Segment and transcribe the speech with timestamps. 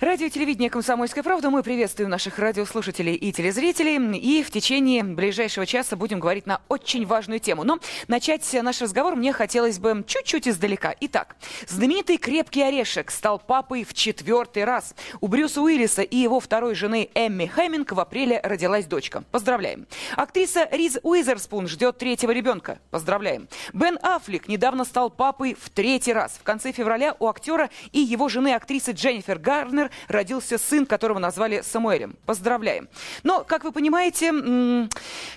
[0.00, 1.50] Радио телевидение «Комсомольская правда».
[1.50, 3.98] Мы приветствуем наших радиослушателей и телезрителей.
[4.16, 7.64] И в течение ближайшего часа будем говорить на очень важную тему.
[7.64, 10.94] Но начать наш разговор мне хотелось бы чуть-чуть издалека.
[11.00, 11.36] Итак,
[11.68, 14.94] знаменитый «Крепкий орешек» стал папой в четвертый раз.
[15.20, 19.22] У Брюса Уиллиса и его второй жены Эмми Хэмминг в апреле родилась дочка.
[19.30, 19.86] Поздравляем.
[20.16, 22.78] Актриса Риз Уизерспун ждет третьего ребенка.
[22.90, 23.48] Поздравляем.
[23.74, 26.38] Бен Аффлек недавно стал папой в третий раз.
[26.40, 31.62] В конце февраля у актера и его жены актрисы Дженнифер Гарнер родился сын, которого назвали
[31.62, 32.16] Самуэлем.
[32.26, 32.88] Поздравляем.
[33.22, 34.88] Но, как вы понимаете,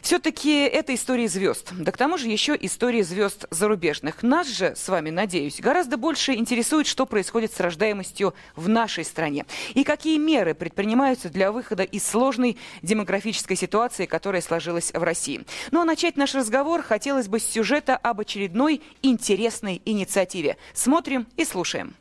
[0.02, 1.70] все-таки это история звезд.
[1.72, 4.24] Да к тому же еще история звезд зарубежных.
[4.24, 9.46] Нас же, с вами, надеюсь, гораздо больше интересует, что происходит с рождаемостью в нашей стране.
[9.74, 15.46] И какие меры предпринимаются для выхода из сложной демографической ситуации, которая сложилась в России.
[15.72, 20.58] Ну а начать наш разговор хотелось бы с сюжета об очередной интересной инициативе.
[20.74, 21.96] Смотрим и слушаем.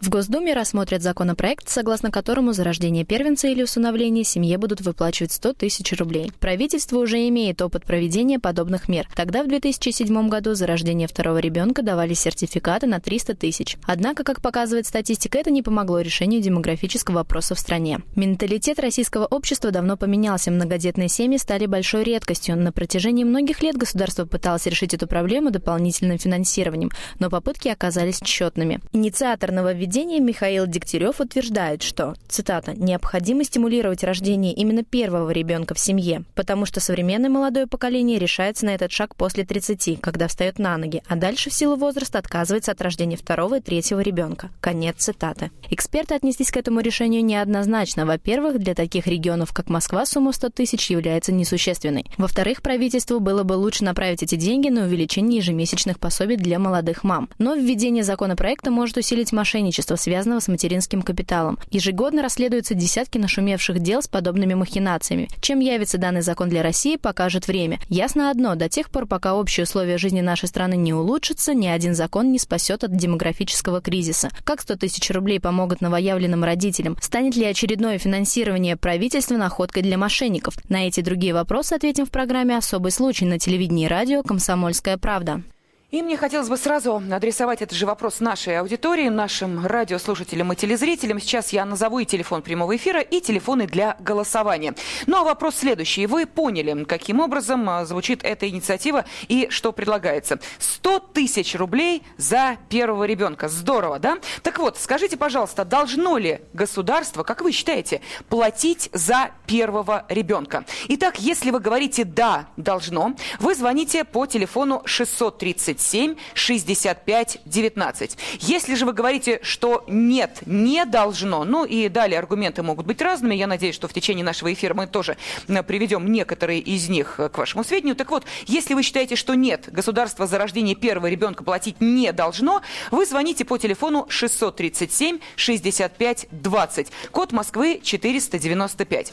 [0.00, 5.52] В Госдуме рассмотрят законопроект, согласно которому за рождение первенца или усыновление семье будут выплачивать 100
[5.52, 6.32] тысяч рублей.
[6.40, 9.06] Правительство уже имеет опыт проведения подобных мер.
[9.14, 13.76] Тогда в 2007 году за рождение второго ребенка давали сертификаты на 300 тысяч.
[13.84, 18.00] Однако, как показывает статистика, это не помогло решению демографического вопроса в стране.
[18.16, 20.50] Менталитет российского общества давно поменялся.
[20.50, 22.56] Многодетные семьи стали большой редкостью.
[22.56, 28.80] На протяжении многих лет государство пыталось решить эту проблему дополнительным финансированием, но попытки оказались тщетными.
[28.94, 35.80] Инициатор нововведения поведения Михаил Дегтярев утверждает, что, цитата, «необходимо стимулировать рождение именно первого ребенка в
[35.80, 40.76] семье, потому что современное молодое поколение решается на этот шаг после 30, когда встает на
[40.76, 44.50] ноги, а дальше в силу возраста отказывается от рождения второго и третьего ребенка».
[44.60, 45.50] Конец цитаты.
[45.70, 48.06] Эксперты отнеслись к этому решению неоднозначно.
[48.06, 52.06] Во-первых, для таких регионов, как Москва, сумма 100 тысяч является несущественной.
[52.16, 57.28] Во-вторых, правительству было бы лучше направить эти деньги на увеличение ежемесячных пособий для молодых мам.
[57.38, 61.58] Но введение законопроекта может усилить мошенничество имущества, связанного с материнским капиталом.
[61.70, 65.28] Ежегодно расследуются десятки нашумевших дел с подобными махинациями.
[65.40, 67.78] Чем явится данный закон для России, покажет время.
[67.88, 71.94] Ясно одно, до тех пор, пока общие условия жизни нашей страны не улучшатся, ни один
[71.94, 74.30] закон не спасет от демографического кризиса.
[74.44, 76.96] Как 100 тысяч рублей помогут новоявленным родителям?
[77.00, 80.54] Станет ли очередное финансирование правительства находкой для мошенников?
[80.68, 85.42] На эти другие вопросы ответим в программе «Особый случай» на телевидении и радио «Комсомольская правда».
[85.90, 91.18] И мне хотелось бы сразу адресовать этот же вопрос нашей аудитории, нашим радиослушателям и телезрителям.
[91.18, 94.76] Сейчас я назову и телефон прямого эфира, и телефоны для голосования.
[95.08, 96.06] Ну а вопрос следующий.
[96.06, 100.38] Вы поняли, каким образом а, звучит эта инициатива и что предлагается?
[100.60, 103.48] 100 тысяч рублей за первого ребенка.
[103.48, 104.18] Здорово, да?
[104.44, 110.64] Так вот, скажите, пожалуйста, должно ли государство, как вы считаете, платить за первого ребенка?
[110.86, 118.18] Итак, если вы говорите «да, должно», вы звоните по телефону 630 37 65 19.
[118.40, 123.34] Если же вы говорите, что нет, не должно, ну и далее аргументы могут быть разными,
[123.34, 125.16] я надеюсь, что в течение нашего эфира мы тоже
[125.48, 127.96] э, приведем некоторые из них э, к вашему сведению.
[127.96, 132.62] Так вот, если вы считаете, что нет, государство за рождение первого ребенка платить не должно,
[132.90, 139.12] вы звоните по телефону 637 65 20, код Москвы 495.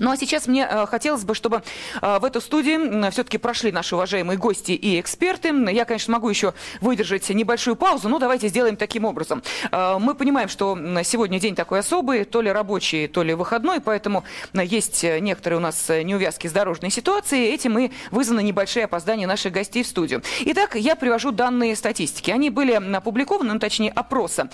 [0.00, 1.62] Ну а сейчас мне э, хотелось бы, чтобы
[2.00, 5.50] э, в эту студию все-таки прошли наши уважаемые гости и эксперты.
[5.70, 9.42] Я, конечно, могу еще выдержать небольшую паузу, но давайте сделаем таким образом.
[9.70, 14.24] Э, мы понимаем, что сегодня день такой особый, то ли рабочий, то ли выходной, поэтому
[14.54, 17.52] есть некоторые у нас неувязки с дорожной ситуацией.
[17.52, 20.22] Этим и вызваны небольшие опоздания наших гостей в студию.
[20.40, 22.30] Итак, я привожу данные статистики.
[22.30, 24.48] Они были опубликованы, ну, точнее, опроса.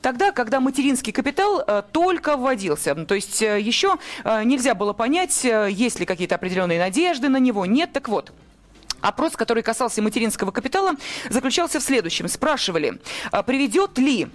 [0.00, 2.94] Тогда, когда материнский капитал только вводился.
[2.94, 7.66] То есть еще нельзя нельзя было понять, э, есть ли какие-то определенные надежды на него.
[7.66, 8.32] Нет, так вот.
[9.00, 10.92] Опрос, который касался материнского капитала,
[11.28, 12.28] заключался в следующем.
[12.28, 13.00] Спрашивали,
[13.32, 14.28] «А приведет ли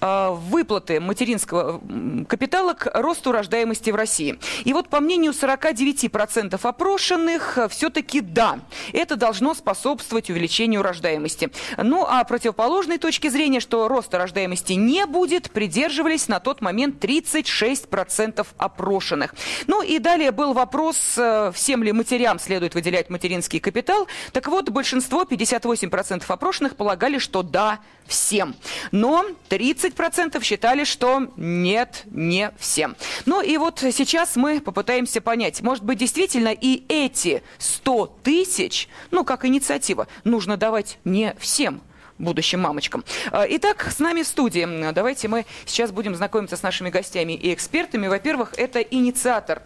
[0.00, 1.80] выплаты материнского
[2.28, 4.38] капитала к росту рождаемости в России.
[4.64, 8.60] И вот по мнению 49% опрошенных, э, все-таки да,
[8.92, 11.50] это должно способствовать увеличению рождаемости.
[11.76, 18.46] Ну а противоположной точки зрения, что роста рождаемости не будет, придерживались на тот момент 36%
[18.56, 19.34] опрошенных.
[19.66, 24.06] Ну и далее был вопрос, э, всем ли матерям следует выделять материнский капитал.
[24.32, 28.54] Так вот, большинство, 58% опрошенных, полагали, что да, всем.
[28.90, 29.24] Но
[29.70, 32.96] 30% считали, что нет, не всем.
[33.26, 39.24] Ну и вот сейчас мы попытаемся понять, может быть, действительно и эти 100 тысяч, ну,
[39.24, 41.80] как инициатива, нужно давать не всем,
[42.18, 43.04] будущим мамочкам.
[43.30, 44.92] А, итак, с нами в студии.
[44.92, 48.06] Давайте мы сейчас будем знакомиться с нашими гостями и экспертами.
[48.06, 49.62] Во-первых, это инициатор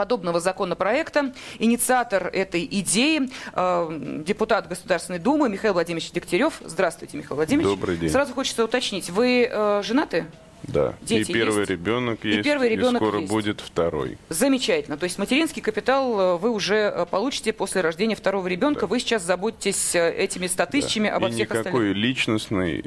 [0.00, 1.34] подобного законопроекта.
[1.58, 6.54] Инициатор этой идеи э, депутат Государственной Думы Михаил Владимирович Дегтярев.
[6.64, 7.68] Здравствуйте, Михаил Владимирович.
[7.68, 8.08] Добрый день.
[8.08, 10.24] Сразу хочется уточнить, вы э, женаты?
[10.62, 10.94] Да.
[11.02, 11.70] Дети и первый есть?
[11.70, 12.44] ребенок И есть.
[12.44, 13.30] первый ребенок скоро есть.
[13.30, 14.16] будет второй.
[14.30, 14.96] Замечательно.
[14.96, 18.86] То есть материнский капитал э, вы уже получите после рождения второго ребенка.
[18.86, 21.16] Вы сейчас заботитесь этими 100 тысячами Да.
[21.16, 21.96] обо и всех никакой остальных.
[21.96, 22.84] личностной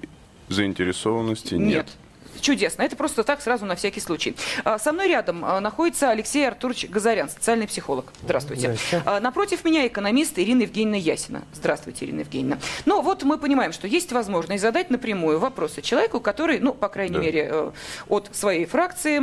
[0.49, 1.85] заинтересованности нет.
[1.85, 1.87] Нет.
[2.43, 2.81] Чудесно.
[2.83, 4.35] Это просто так, сразу на всякий случай.
[4.65, 8.07] А, Со мной рядом а, находится Алексей Артурович Газарян, социальный психолог.
[8.21, 8.75] Здравствуйте.
[9.05, 11.43] А, Напротив меня экономист Ирина Евгеньевна Ясина.
[11.53, 12.57] Здравствуйте, Ирина Евгеньевна.
[12.85, 17.15] Ну, вот мы понимаем, что есть возможность задать напрямую вопросы человеку, который, ну, по крайней
[17.15, 17.21] Да.
[17.21, 17.71] мере, э,
[18.09, 19.19] от своей фракции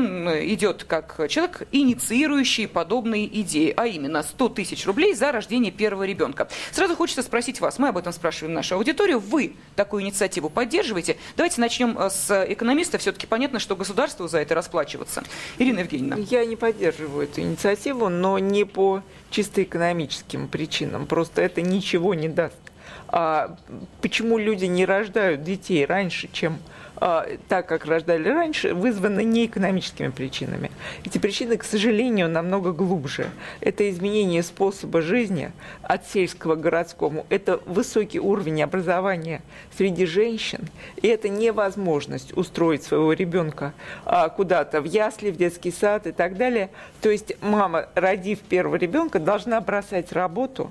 [0.54, 6.48] идет как человек, инициирующий подобные идеи, а именно 100 тысяч рублей за рождение первого ребенка.
[6.72, 11.18] Сразу хочется спросить вас, мы об этом спрашиваем нашу аудиторию, вы такую инициативу поддерживаете?
[11.36, 12.96] Давайте начнем э, с экономиста.
[13.10, 15.24] Все-таки понятно, что государству за это расплачиваться.
[15.58, 16.16] Ирина Евгеньевна.
[16.30, 21.06] Я не поддерживаю эту инициативу, но не по чисто экономическим причинам.
[21.06, 22.54] Просто это ничего не даст.
[23.08, 23.56] А
[24.00, 26.60] почему люди не рождают детей раньше, чем
[27.00, 30.70] так, как рождали раньше, вызвано не экономическими причинами.
[31.04, 33.30] Эти причины, к сожалению, намного глубже.
[33.60, 35.50] Это изменение способа жизни
[35.82, 37.26] от сельского к городскому.
[37.30, 39.42] Это высокий уровень образования
[39.76, 40.68] среди женщин.
[40.96, 43.72] И это невозможность устроить своего ребенка
[44.04, 46.70] а, куда-то в ясли, в детский сад и так далее.
[47.00, 50.70] То есть мама, родив первого ребенка, должна бросать работу,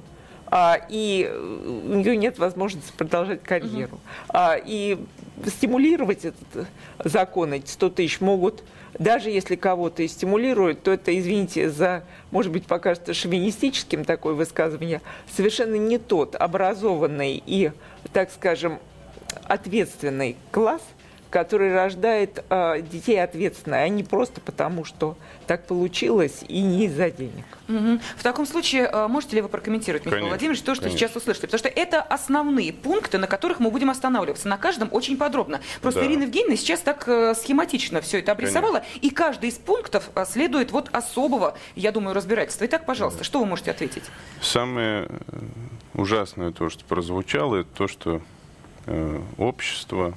[0.51, 3.99] а, и у нее нет возможности продолжать карьеру.
[4.29, 4.97] А, и
[5.47, 6.67] стимулировать этот
[7.03, 8.63] закон, эти 100 тысяч могут,
[8.97, 15.01] даже если кого-то и стимулируют, то это, извините, за, может быть, покажется шовинистическим такое высказывание,
[15.35, 17.71] совершенно не тот образованный и,
[18.11, 18.79] так скажем,
[19.45, 20.81] ответственный класс,
[21.29, 25.15] который рождает э, детей ответственно, а не просто потому, что
[25.45, 27.45] так получилось и не из-за денег.
[27.67, 28.01] Мгм.
[28.17, 30.99] В таком случае, э, можете ли вы прокомментировать, Михаил Конечно, Владимирович, то, что конечно.
[30.99, 31.45] сейчас услышали?
[31.45, 34.47] Потому что это основные пункты, на которых мы будем останавливаться.
[34.47, 35.61] На каждом очень подробно.
[35.81, 36.07] Просто Да.
[36.07, 40.71] Ирина Евгеньевна сейчас так э, схематично все это обрисовала, и каждый из пунктов э, следует
[40.71, 42.65] вот особого, я думаю, разбирательства.
[42.65, 44.03] Итак, пожалуйста, что вы можете ответить?
[44.41, 45.39] Самое э,
[45.93, 48.21] ужасное то, что прозвучало, это то, что
[48.85, 50.15] э, общество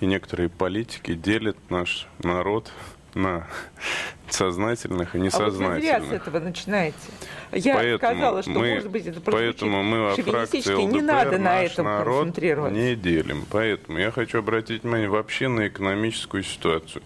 [0.00, 2.70] и некоторые политики делят наш народ
[3.14, 3.46] на
[4.28, 6.12] сознательных и А вот вы зря с несознательных.
[6.12, 6.96] этого начинаете.
[7.52, 10.58] Я Поэтому сказала, что, мы- может быть, это прозвучит Поэтому мы во фракции.
[10.58, 13.46] ЛДПР Не надо на этом народ не делим.
[13.50, 17.02] Поэтому я хочу обратить внимание вообще на экономическую ситуацию.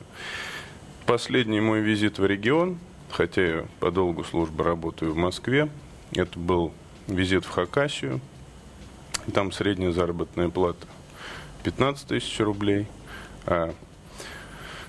[1.07, 2.79] Последний мой визит в регион,
[3.11, 5.69] хотя я по долгу службы работаю в Москве,
[6.13, 6.73] это был
[7.07, 8.21] визит в Хакасию.
[9.33, 10.87] Там средняя заработная плата
[11.63, 12.87] 15 тысяч рублей,
[13.47, 13.75] а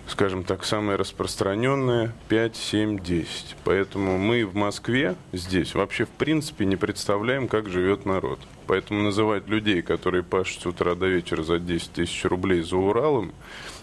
[0.08, 3.56] скажем так, самое распространенное 5, 7, 10.
[3.64, 8.40] Поэтому мы в Москве здесь вообще в принципе не представляем, как живет народ.
[8.68, 13.34] Поэтому называть людей, которые пашут с утра до вечера за 10 тысяч рублей за Уралом,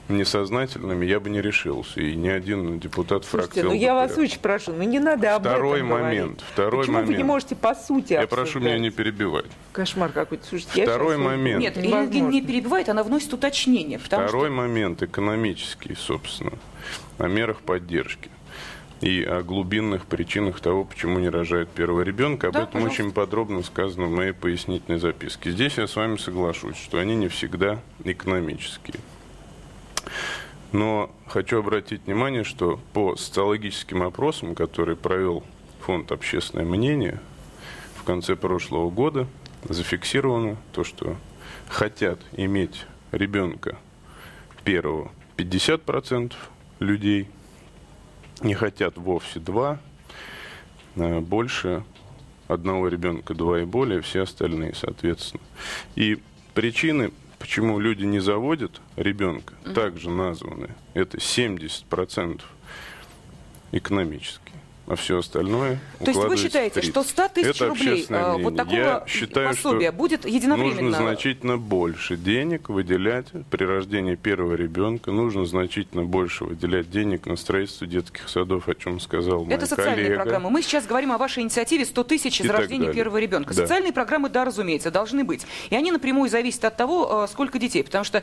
[0.09, 2.01] несознательными я бы не решился.
[2.01, 5.43] И ни один депутат фракции Слушайте, ну я вас очень прошу, ну не надо об
[5.43, 6.45] Второй этом момент, говорить.
[6.53, 7.27] второй Почему вы не момент.
[7.27, 8.81] можете по сути Я прошу меня обсуждать?
[8.81, 9.47] не перебивать.
[9.73, 10.47] Кошмар какой-то.
[10.47, 11.61] Слушайте, я Второй вот- момент.
[11.61, 13.99] Нет, Евгеньевна не перебивает, она вносит уточнение.
[13.99, 14.51] Второй что...
[14.51, 16.53] момент экономический, собственно,
[17.19, 18.31] о мерах поддержки
[19.01, 22.49] и о глубинных причинах того, почему не рожает первого ребенка.
[22.49, 23.03] Об Да, этом пожалуйста.
[23.03, 25.51] очень подробно сказано в моей пояснительной записке.
[25.53, 28.97] Здесь я с вами соглашусь, что они не всегда экономические.
[30.73, 35.45] Но хочу обратить внимание, что по социологическим опросам, которые провел
[35.81, 37.21] фонд «Общественное мнение»
[37.97, 39.27] в конце прошлого года,
[39.69, 41.17] зафиксировано то, что
[41.69, 43.79] хотят иметь ребенка
[44.65, 46.35] первого 50%
[46.81, 47.29] людей,
[48.43, 49.81] не хотят вовсе два,
[50.97, 51.85] э, больше
[52.49, 55.43] одного ребенка, два и более, все остальные, соответственно.
[55.95, 56.19] И
[56.55, 57.13] причины,
[57.49, 60.69] почему люди не заводят ребенка, также названы.
[60.93, 62.43] Это 70%
[63.73, 64.61] экономические.
[64.89, 66.91] А все остальное То есть вы считаете, 30.
[66.91, 70.83] что 100 тысяч Это рублей э, вот такого Я считаю, пособия что будет единовременно?
[70.83, 75.11] Нужно значительно больше денег выделять при рождении первого ребенка.
[75.11, 80.07] Нужно значительно больше выделять денег на строительство детских садов, о чем сказал мой Это социальные
[80.07, 80.23] коллега.
[80.23, 80.51] программы.
[80.51, 82.95] Мы сейчас говорим о вашей инициативе 100 тысяч из рождения далее.
[82.95, 83.55] первого ребенка.
[83.55, 83.63] Да.
[83.63, 85.47] Социальные программы, да, разумеется, должны быть.
[85.69, 87.85] И они напрямую зависят от того, э, сколько детей.
[87.85, 88.23] Потому что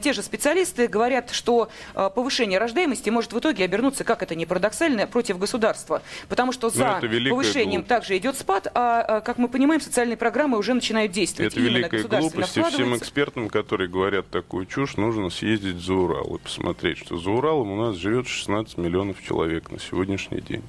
[0.00, 4.44] те же специалисты говорят, что э, повышение рождаемости может в итоге обернуться, как это ни
[4.44, 6.02] парадоксально, против государства.
[6.28, 7.88] Потому что за повышением глупость.
[7.88, 11.52] также идет спад, а, а, как мы понимаем, социальные программы уже начинают действовать.
[11.52, 16.38] Это великая глупость, и всем экспертам, которые говорят такую чушь, нужно съездить за Урал и
[16.38, 20.62] посмотреть, что за Уралом у нас живет 16 миллионов человек на сегодняшний день.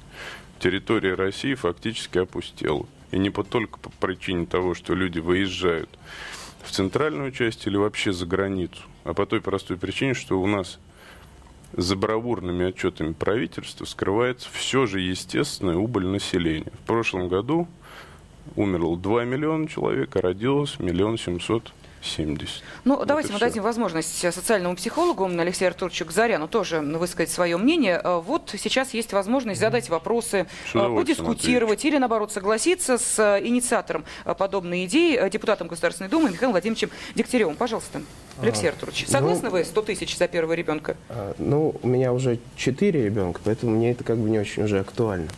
[0.58, 2.86] Территория России фактически опустела.
[3.12, 5.90] И не по, только по причине того, что люди выезжают
[6.62, 10.78] в центральную часть или вообще за границу, а по той простой причине, что у нас
[11.76, 16.72] за бравурными отчетами правительства скрывается все же естественная убыль населения.
[16.82, 17.68] В прошлом году
[18.54, 22.62] умерло 2 миллиона человек, а родилось миллион семьсот 70.
[22.84, 23.46] Ну, вот давайте мы все.
[23.46, 28.00] дадим возможность социальному психологу Алексею Артуровичу Газаряну тоже высказать свое мнение.
[28.02, 34.04] Э, вот сейчас есть возможность задать вопросы, э, подискутировать или, наоборот, согласиться с э, инициатором
[34.24, 37.56] подобной идеи, депутатом Государственной Думы Михаилом Владимировичем Дегтяревым.
[37.56, 38.02] Пожалуйста.
[38.40, 40.96] Алексей а, Артурович, согласны ну, вы 100 тысяч за первого ребенка?
[41.08, 44.80] А, ну, у меня уже 4 ребенка, поэтому мне это как бы не очень уже
[44.80, 45.28] актуально.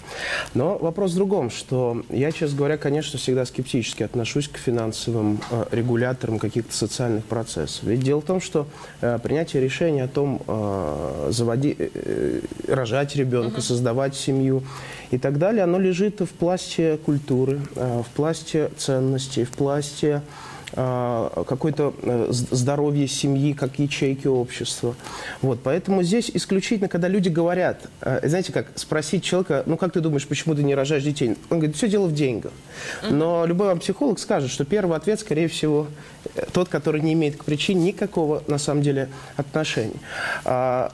[0.54, 5.66] Но вопрос в другом, что я, честно говоря, конечно, всегда скептически отношусь к финансовым э,
[5.70, 7.84] регуляторам каких-то социальных процессов.
[7.84, 8.66] Ведь дело в том, что
[9.00, 13.62] э, принятие решения о том, э, заводи, э, рожать ребенка, uh-huh.
[13.62, 14.62] создавать семью
[15.10, 20.47] и так далее, оно лежит в пласте культуры, э, в пласте ценностей, в пласте а,
[20.72, 24.94] какое-то э, здоровье семьи, как ячейки общества.
[25.40, 30.00] Вот, поэтому здесь исключительно, когда люди говорят, э, знаете как, спросить человека, ну как ты
[30.00, 31.36] думаешь, почему ты не рожаешь детей?
[31.50, 32.52] Он говорит, все дело в деньгах.
[33.08, 35.86] Но любой вам психолог скажет, что первый ответ, скорее всего,
[36.34, 39.96] э, тот, который не имеет к причине никакого, на самом деле, отношения.
[40.44, 40.92] А,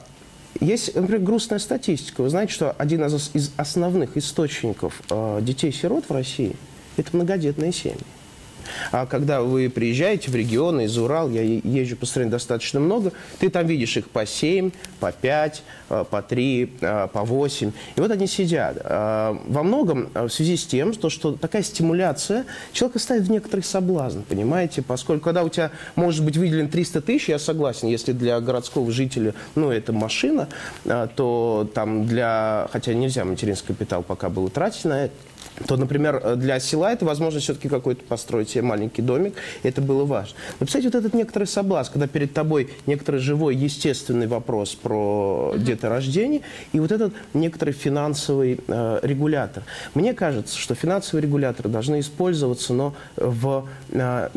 [0.61, 2.21] есть, например, грустная статистика.
[2.21, 5.01] Вы знаете, что один из основных источников
[5.41, 6.55] детей-сирот в России–
[6.97, 7.99] это многодетные семьи.
[8.91, 13.49] А когда вы приезжаете в регионы, из Урал, я езжу по стране достаточно много, ты
[13.49, 17.71] там видишь их по 7, по 5, э, по 3, э, по 8.
[17.95, 18.77] И вот они сидят.
[18.83, 24.21] Э, во многом в связи с тем, что, такая стимуляция человека ставит в некоторый соблазн,
[24.21, 24.81] понимаете?
[24.81, 29.33] Поскольку когда у тебя может быть выделен 300 тысяч, я согласен, если для городского жителя,
[29.55, 30.47] ну, это машина,
[30.83, 35.13] то там для, хотя нельзя материнский капитал пока было тратить на это,
[35.67, 39.35] то, например, для села это возможность все-таки какой-то построить себе маленький домик.
[39.63, 40.35] Это было важно.
[40.59, 46.41] Но, кстати, вот этот некоторый соблазн, когда перед тобой некоторый живой, естественный вопрос про деторождение
[46.73, 49.63] и вот этот некоторый финансовый э, регулятор.
[49.93, 54.29] Мне кажется, что финансовые регуляторы должны использоваться, но в, э,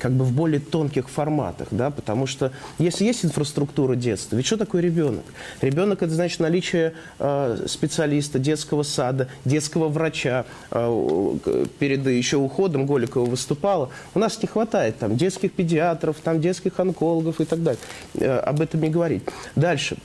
[0.00, 4.56] как бы в более тонких форматах, да, потому что если есть инфраструктура детства, ведь что
[4.56, 5.24] такое ребенок?
[5.60, 13.24] Ребенок– это значит наличие э, специалиста, детского сада, детского врача, Э, перед еще уходом Голикова
[13.24, 17.80] выступала, у нас не хватает там детских педиатров, там детских онкологов и так далее.
[18.14, 19.22] Э, об этом не говорить.
[19.54, 19.96] Дальше.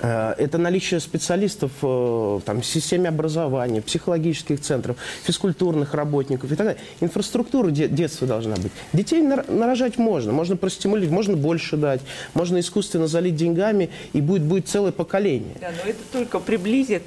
[0.00, 6.82] Э, это наличие специалистов там, в системе образования, психологических центров, физкультурных работников и так далее.
[7.00, 8.72] Инфраструктура де детства должна быть.
[8.92, 12.00] Детей нарожать можно, можно простимулировать, можно больше дать,
[12.34, 15.54] можно искусственно залить деньгами, и будет, будет целое поколение.
[15.60, 17.02] Да, но это только приблизит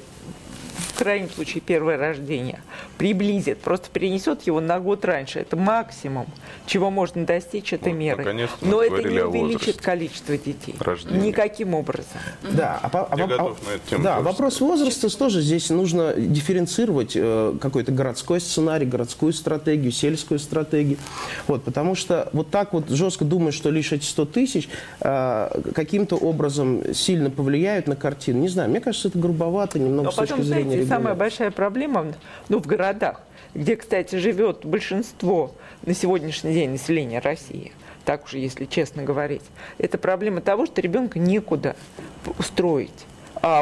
[0.96, 2.60] крайнем случае первое рождение,
[2.98, 5.38] приблизит, просто перенесет его на год раньше.
[5.38, 6.26] Это максимум,
[6.66, 8.48] чего можно достичь этой вот, меры.
[8.62, 10.74] Но это не увеличит количество детей.
[10.80, 11.28] Рождения.
[11.28, 12.18] Никаким образом.
[12.42, 18.86] Да, а, а, а, да вопрос возраста тоже здесь нужно дифференцировать э, какой-то городской сценарий,
[18.86, 20.98] городскую стратегию, сельскую стратегию.
[21.46, 24.68] Вот, потому что вот так вот жестко думать, что лишь эти 100 тысяч
[25.00, 30.12] э, каким-то образом сильно повлияют на картину, не знаю, мне кажется, это грубовато немного Но
[30.12, 32.12] с точки зрения знаете, самая большая проблема
[32.48, 33.20] ну, в городах,
[33.54, 37.72] где, кстати, живет большинство на сегодняшний день населения России,
[38.04, 39.42] так уж если честно говорить,
[39.78, 41.76] это проблема того, что ребенка некуда
[42.38, 43.06] устроить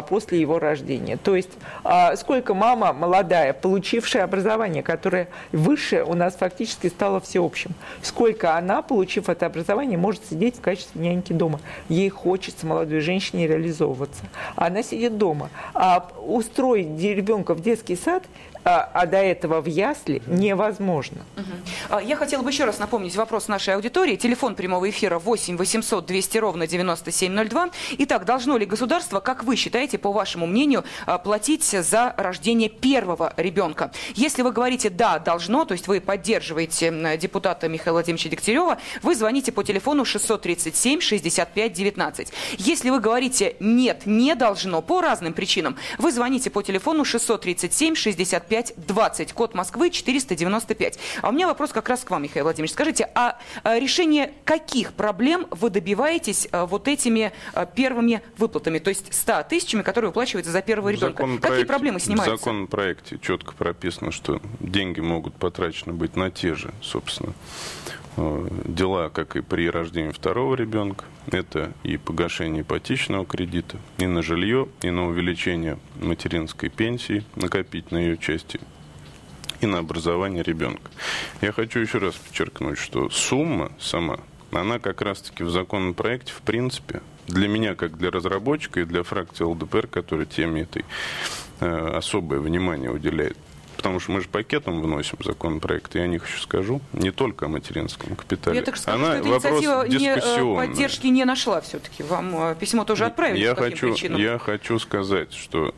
[0.03, 1.17] после его рождения.
[1.17, 1.51] То есть
[1.83, 7.73] а, сколько мама молодая, получившая образование, которое выше у нас фактически стало всеобщим,
[8.03, 11.61] сколько она, получив это образование, может сидеть в качестве няньки дома.
[11.89, 14.25] Ей хочется молодой женщине реализовываться.
[14.57, 15.51] Она сидит дома.
[15.75, 18.23] А устроить ребенка в детский сад
[18.65, 21.25] а, а до этого в ясли невозможно.
[21.37, 22.01] Угу.
[22.01, 24.17] Я хотела бы еще раз напомнить вопрос нашей аудитории.
[24.17, 27.71] Телефон прямого эфира 8 800 200 ровно 9702.
[27.99, 33.35] Итак, должно ли государство, как вы считаете, по вашему мнению, а, платить за рождение первого
[33.37, 33.91] ребенка?
[34.15, 39.53] Если вы говорите «да, должно», то есть вы поддерживаете депутата Михаила Владимировича Дегтярева, вы звоните
[39.53, 42.33] по телефону 637 65 19.
[42.59, 48.54] Если вы говорите «нет, не должно» по разным причинам, вы звоните по телефону 637 65
[48.63, 50.99] 9520, код Москвы 495.
[51.23, 52.73] А у меня вопрос как раз к вам, Михаил Владимирович.
[52.73, 58.91] Скажите, а, а решение каких проблем вы добиваетесь а, вот этими а, первыми выплатами, то
[58.91, 61.27] есть 100 тысячами, которые выплачиваются за первого ребенка?
[61.41, 62.37] Какие проблемы снимаются?
[62.37, 67.33] В законопроекте четко прописано, что деньги могут потрачены быть на те же, собственно,
[68.17, 71.05] дела, как и при рождении второго ребенка.
[71.31, 77.99] Это и погашение ипотечного кредита, и на жилье, и на увеличение материнской пенсии, накопить на
[77.99, 78.61] ее части,
[79.61, 80.91] и на образование ребенка.
[81.41, 84.21] Я хочу еще раз подчеркнуть, что сумма сама,
[84.53, 89.45] она как раз-таки в законопроекте, в принципе, для меня, как для разработчика и для фракции
[89.45, 90.85] ЛДПР, которая теме этой
[91.61, 93.37] э, особое внимание уделяет,
[93.85, 97.49] потому что мы же пакетом вносим законопроект, я о них еще скажу, не только о
[97.51, 98.57] материнском капитале.
[98.57, 102.03] Я так скажу, Она что эта инициатива не, э, поддержки не нашла все-таки.
[102.03, 104.19] Вам э, письмо тоже отправили я хочу, причинам?
[104.19, 105.75] Я хочу сказать, что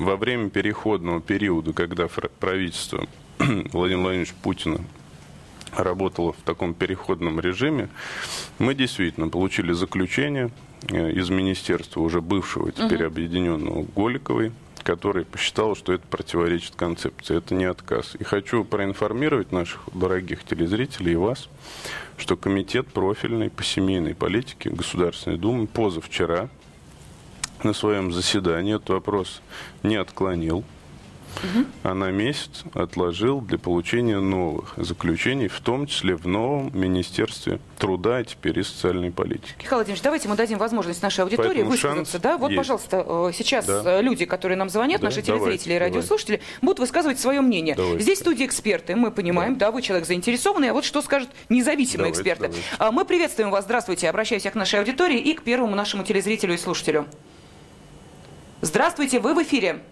[0.00, 2.08] во время переходного периода, когда
[2.40, 3.06] правительство
[3.38, 4.80] Владимира Владимировича Путина
[5.72, 7.90] работало в таком переходном режиме,
[8.58, 10.50] мы действительно получили заключение
[10.90, 13.06] э, из министерства уже бывшего, теперь угу.
[13.06, 14.50] объединенного Голиковой,
[14.86, 17.36] который посчитал, что это противоречит концепции.
[17.36, 18.14] Это не отказ.
[18.20, 21.48] И хочу проинформировать наших дорогих телезрителей и вас,
[22.16, 26.48] что Комитет профильный по семейной политике Государственной Думы позавчера
[27.64, 29.42] на своем заседании этот вопрос
[29.82, 30.62] не отклонил
[31.42, 31.66] угу.
[31.82, 38.16] а на месяц отложил для получения новых заключений, в том числе в новом Министерстве труда,
[38.18, 39.54] а теперь и социальной политики.
[39.58, 42.18] Михаил Владимирович, давайте мы дадим возможность нашей аудитории Поэтому высказаться.
[42.18, 42.38] Да?
[42.38, 42.58] Вот, есть.
[42.58, 43.98] пожалуйста, э, сейчас да.
[43.98, 46.58] Э, люди, которые нам звонят, да, наши телезрители давайте, и радиослушатели, давайте.
[46.62, 47.74] будут высказывать свое мнение.
[47.74, 48.00] Давайте.
[48.00, 49.66] Здесь студии эксперты, мы понимаем, да.
[49.66, 52.48] да, вы человек заинтересованный, а вот что скажут независимые давайте, эксперты.
[52.48, 52.68] Давайте.
[52.78, 56.56] А, мы приветствуем вас, здравствуйте, обращаюсь к нашей аудитории и к первому нашему телезрителю и
[56.56, 57.06] слушателю.
[58.62, 59.82] Здравствуйте, вы в эфире.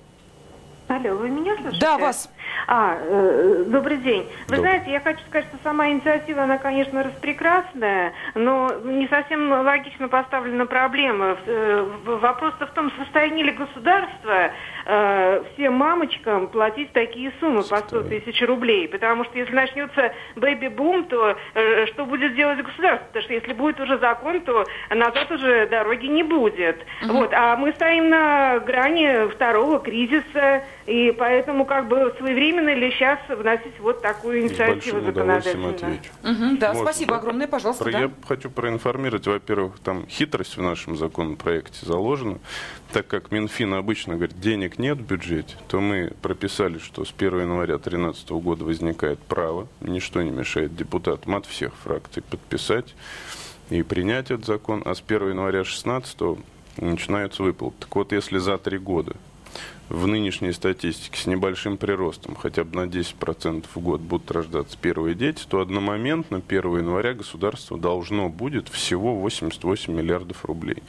[0.89, 1.81] Алло, вы меня слышите?
[1.81, 2.29] Да, вас.
[2.67, 4.23] А, э, добрый день.
[4.49, 4.61] Вы добрый.
[4.61, 10.67] знаете, я хочу сказать, что сама инициатива, она, конечно, распрекрасная, но не совсем логично поставлена
[10.67, 11.37] проблема.
[11.47, 14.51] Э, вопрос-то в том, состоянии ли государства
[14.87, 18.89] э, всем мамочкам платить такие суммы по 100 тысяч рублей.
[18.89, 23.07] Потому что если начнется бэби-бум, то э, что будет делать государство?
[23.07, 26.85] Потому что если будет уже закон, то назад уже дороги не будет.
[27.03, 27.13] Угу.
[27.13, 27.33] Вот.
[27.35, 33.79] А мы стоим на грани второго кризиса, и поэтому как бы своевременно ли сейчас вносить
[33.81, 35.75] вот такую инициативу законодательную?
[35.75, 37.89] Угу, да, Можно, спасибо огромное, пожалуйста.
[37.89, 38.15] Я да.
[38.27, 42.39] хочу проинформировать, во-первых, там хитрость в нашем законопроекте заложена,
[42.93, 47.41] так как Минфин обычно говорит, денег нет в бюджете, то мы прописали, что с 1
[47.41, 52.95] января 2013 года возникает право, ничто не мешает депутатам от всех фракций подписать
[53.71, 56.19] и принять этот закон, а с 1 января 2016
[56.79, 57.77] начинаются выплаты.
[57.81, 59.15] Так вот, если за три года
[59.89, 65.15] в нынешней статистике с небольшим приростом, хотя бы на 10% в год будут рождаться первые
[65.15, 70.83] дети, то одномоментно 1 января государство должно будет всего 88 миллиардов рублей.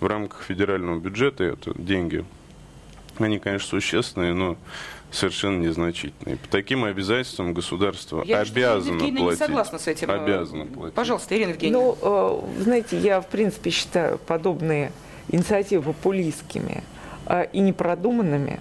[0.00, 2.24] В рамках федерального бюджета это деньги,
[3.18, 4.56] они, конечно, существенные, но
[5.10, 6.36] совершенно незначительные.
[6.36, 9.18] По таким обязательствам государство я обязано платить.
[9.18, 10.10] Я не согласна с этим.
[10.10, 10.94] Обязано платить.
[10.94, 11.80] Пожалуйста, Ирина Евгеньевна.
[11.80, 11.98] Ну,
[12.58, 14.92] э, знаете, я, в принципе, считаю подобные
[15.28, 16.84] инициативы популистскими.
[17.26, 18.60] Э, и непродуманными.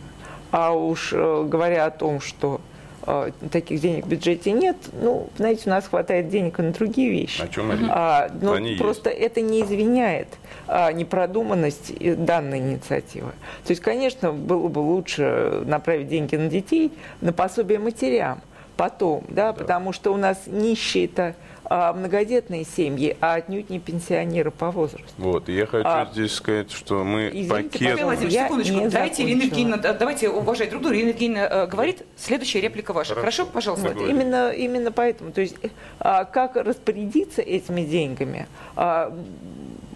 [0.51, 2.61] А уж э, говоря о том, что
[3.05, 7.11] э, таких денег в бюджете нет, ну, знаете, у нас хватает денег и на другие
[7.11, 7.41] вещи.
[7.41, 7.87] О чем они?
[7.89, 9.21] А, но они просто есть.
[9.21, 10.29] это не извиняет
[10.67, 11.93] а, непродуманность
[12.25, 13.31] данной инициативы.
[13.65, 18.41] То есть, конечно, было бы лучше направить деньги на детей, на пособие матерям
[18.77, 19.53] потом, да, да.
[19.53, 21.35] потому что у нас нищие-то а,
[21.69, 25.07] многодетные семьи, а отнюдь не пенсионеры по возрасту.
[25.17, 27.99] Вот, я хочу а, здесь сказать, что мы извините, пакет...
[27.99, 30.97] Павел секундочку, дайте Ирина Евгеньевна, давайте уважать друг друга.
[30.97, 33.15] Ирина Евгеньевна э, говорит, следующая реплика ваша.
[33.15, 33.89] Хорошо, Хорошо пожалуйста.
[33.89, 35.31] Вот, именно, именно поэтому.
[35.31, 35.55] То есть,
[35.99, 39.13] а, как распорядиться этими деньгами а,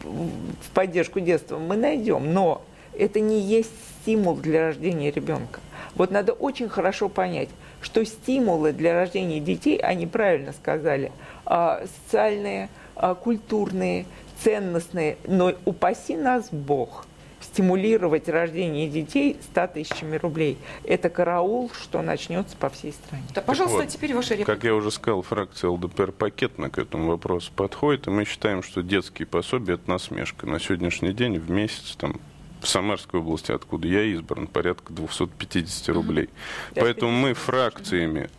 [0.03, 2.61] в поддержку детства мы найдем, но
[2.97, 5.59] это не есть стимул для рождения ребенка.
[5.95, 7.49] Вот надо очень хорошо понять,
[7.81, 11.11] что стимулы для рождения детей, они правильно сказали,
[11.45, 14.05] а, социальные, а, культурные,
[14.43, 17.05] ценностные, но упаси нас Бог
[17.41, 20.57] стимулировать рождение детей 100 тысячами рублей.
[20.83, 23.23] Это караул, что начнется по всей стране.
[23.33, 24.55] Да, пожалуйста, вот, теперь ваша реплика.
[24.55, 28.81] Как я уже сказал, фракция ЛДПР пакетно к этому вопросу подходит, и мы считаем, что
[28.81, 30.45] детские пособия– это насмешка.
[30.45, 32.19] На сегодняшний день в месяц там
[32.61, 36.25] в Самарской области, откуда я избран, порядка 250 рублей.
[36.25, 36.81] Mm-hmm.
[36.81, 38.29] Поэтому мы фракциями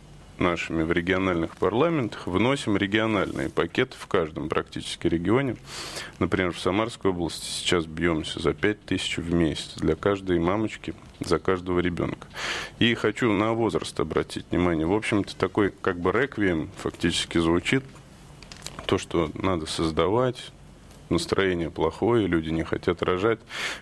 [0.41, 5.55] нашими в региональных парламентах, выносим региональные пакеты в каждом практически регионе.
[6.19, 11.39] Например, в Самарской области сейчас бьемся за 5 тысяч в месяц для каждой мамочки, за
[11.39, 12.27] каждого ребенка.
[12.79, 14.85] И хочу на возраст обратить внимание.
[14.85, 17.83] В общем-то, такой как бы реквием фактически звучит
[18.87, 20.51] то, что надо создавать,
[21.11, 23.39] настроение плохое, люди не хотят рожать.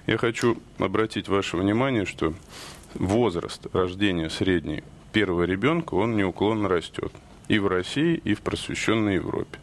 [0.07, 2.33] Я хочу обратить ваше внимание, что
[2.95, 7.13] возраст рождения средний первого ребенка, он неуклонно растет.
[7.49, 9.59] И в России, и в просвещенной Европе.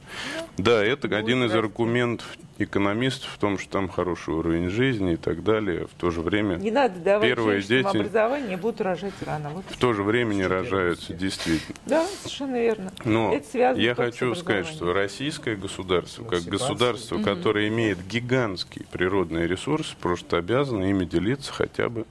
[0.58, 2.26] Да, это один из аргументов
[2.58, 5.86] экономистов в том, что там хороший уровень жизни и так далее.
[5.86, 9.50] В то же время не надо давать первые дети образование будут рожать рано.
[9.50, 11.76] Вот в то же время не рожаются, действительно.
[11.86, 12.92] Да, совершенно верно.
[13.04, 19.94] Но это я хочу сказать, что российское государство, как государство, которое имеет гигантские природные ресурсы,
[20.00, 22.04] просто обязано ими делиться хотя бы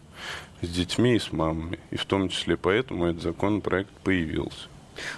[0.61, 1.79] с детьми и с мамами.
[1.91, 4.69] И в том числе поэтому этот законопроект появился.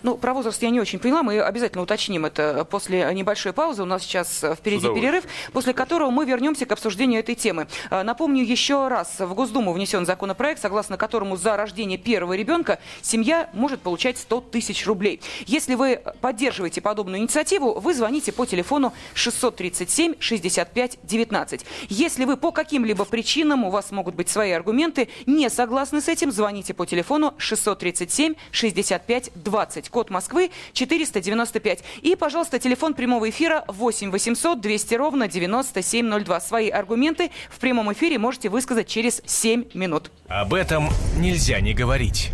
[0.03, 1.23] Ну, про возраст я не очень поняла.
[1.23, 3.83] Мы обязательно уточним это после небольшой паузы.
[3.83, 7.67] У нас сейчас впереди перерыв, после которого мы вернемся к обсуждению этой темы.
[7.89, 9.19] А, напомню еще раз.
[9.19, 14.85] В Госдуму внесен законопроект, согласно которому за рождение первого ребенка семья может получать 100 тысяч
[14.85, 15.21] рублей.
[15.45, 21.65] Если вы поддерживаете подобную инициативу, вы звоните по телефону 637 65 19.
[21.89, 26.31] Если вы по каким-либо причинам, у вас могут быть свои аргументы, не согласны с этим,
[26.31, 29.66] звоните по телефону 637 65 20.
[29.67, 31.83] 20, код Москвы 495.
[32.01, 36.39] И, пожалуйста, телефон прямого эфира 8 800 200 ровно 9702.
[36.39, 40.11] Свои аргументы в прямом эфире можете высказать через 7 минут.
[40.27, 42.31] Об этом нельзя не говорить.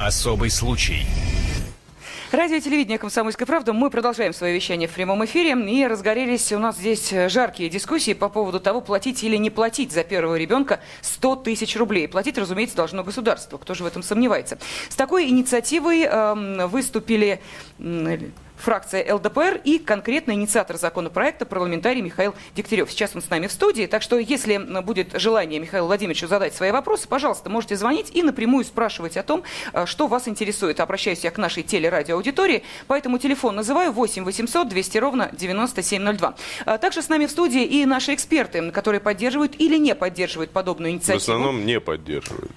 [0.00, 1.06] Особый случай.
[2.32, 3.74] Радио и телевидение «Комсомольская правда».
[3.74, 5.50] Мы продолжаем свое вещание в прямом эфире.
[5.52, 10.02] И разгорелись у нас здесь жаркие дискуссии по поводу того, платить или не платить за
[10.02, 12.08] первого ребенка 100 тысяч рублей.
[12.08, 13.58] Платить, разумеется, должно государство.
[13.58, 14.56] Кто же в этом сомневается?
[14.88, 17.42] С такой инициативой э, выступили
[18.62, 22.90] фракция ЛДПР и конкретно инициатор законопроекта парламентарий Михаил Дегтярев.
[22.90, 26.70] Сейчас он с нами в студии, так что если будет желание Михаилу Владимировичу задать свои
[26.70, 30.80] вопросы, пожалуйста, можете звонить и напрямую спрашивать о том, э, что вас интересует.
[30.80, 36.34] Обращаюсь я к нашей телерадиоаудитории, поэтому телефон называю 8 800 200 ровно 9702.
[36.64, 40.92] А также с нами в студии и наши эксперты, которые поддерживают или не поддерживают подобную
[40.92, 41.18] инициативу.
[41.18, 42.52] В основном не поддерживают.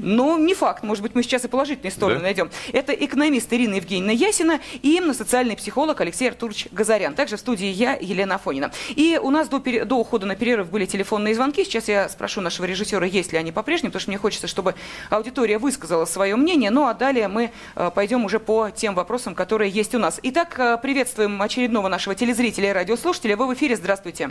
[0.00, 0.82] Ну, не факт.
[0.82, 2.24] Может быть, мы сейчас и положительные стороны да?
[2.24, 2.50] найдем.
[2.72, 7.14] Это экономист Ирина Евгеньевна Ясина и социальный психолог Алексей Артурович Газарян.
[7.14, 8.70] Также в студии я, Елена Афонина.
[8.90, 11.64] И у нас до, до ухода на перерыв были телефонные звонки.
[11.64, 14.74] Сейчас я спрошу нашего режиссера, есть ли они по-прежнему, потому что мне хочется, чтобы
[15.10, 16.70] аудитория высказала свое мнение.
[16.70, 20.20] Ну, а далее мы э, пойдем уже по тем вопросам, которые есть у нас.
[20.22, 23.36] Итак, э, приветствуем очередного нашего телезрителя и радиослушателя.
[23.36, 23.76] Вы в эфире.
[23.76, 24.30] Здравствуйте.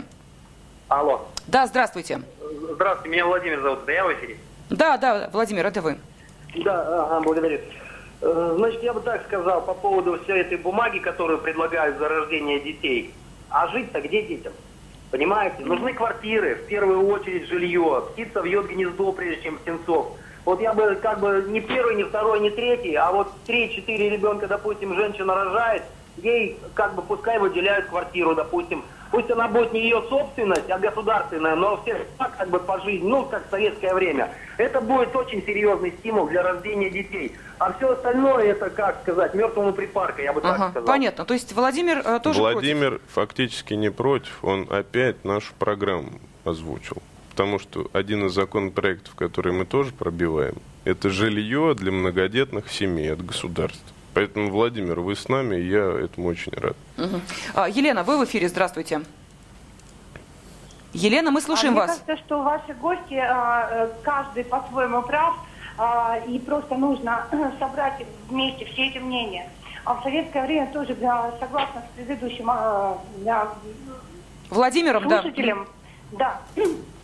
[0.88, 1.28] Алло.
[1.46, 2.22] Да, здравствуйте.
[2.72, 3.84] Здравствуйте, меня Владимир зовут.
[3.84, 4.38] Да я в эфире?
[4.70, 5.98] Да, да, Владимир, это вы.
[6.54, 7.60] Да, ага, благодарю.
[8.20, 12.60] Э, значит, я бы так сказал по поводу всей этой бумаги, которую предлагают за рождение
[12.60, 13.14] детей.
[13.48, 14.52] А жить-то где детям?
[15.10, 15.64] Понимаете?
[15.64, 18.04] Нужны квартиры, в первую очередь жилье.
[18.12, 20.08] Птица вьет гнездо, прежде чем птенцов.
[20.44, 24.46] Вот я бы как бы не первый, не второй, не третий, а вот три-четыре ребенка,
[24.46, 25.82] допустим, женщина рожает,
[26.16, 31.54] ей как бы пускай выделяют квартиру, допустим, Пусть она будет не ее собственность, а государственная,
[31.54, 34.30] но все как бы по жизни, ну, как в советское время.
[34.58, 37.34] Это будет очень серьезный стимул для рождения детей.
[37.58, 40.86] А все остальное, это, как сказать, мертвому припарка, я бы ага, так сказал.
[40.86, 41.24] Понятно.
[41.24, 43.10] То есть Владимир э, тоже Владимир против?
[43.12, 46.98] фактически не против, он опять нашу программу озвучил.
[47.30, 53.24] Потому что один из законопроектов, который мы тоже пробиваем, это жилье для многодетных семей от
[53.24, 53.94] государства.
[54.18, 56.76] Поэтому, Владимир, вы с нами, и я этому очень рад.
[56.96, 57.20] Угу.
[57.54, 59.02] А, Елена, вы в эфире, здравствуйте.
[60.92, 61.90] Елена, мы слушаем а вас.
[61.90, 65.36] Мне кажется, что ваши гости, а, э, каждый по-своему прав,
[65.78, 67.28] а, и просто нужно
[67.60, 69.48] собрать вместе все эти мнения.
[69.84, 72.50] А в советское время тоже, для, согласно с предыдущим
[73.18, 73.48] для
[74.50, 75.68] Владимиром, слушателям,
[76.10, 76.40] да.
[76.56, 76.62] да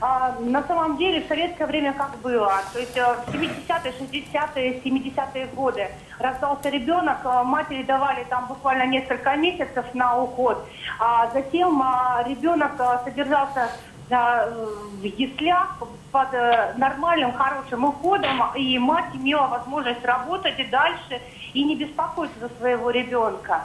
[0.00, 2.52] а, на самом деле в советское время как было?
[2.72, 5.88] То есть э, в 70-е, 60-е, 70-е годы
[6.20, 10.64] рождался ребенок, э, матери давали там буквально несколько месяцев на уход,
[11.00, 13.70] а затем а, ребенок э, содержался
[14.10, 15.76] в яслях
[16.12, 16.32] под
[16.78, 21.20] нормальным, хорошим уходом, и мать имела возможность работать и дальше,
[21.52, 23.64] и не беспокоиться за своего ребенка.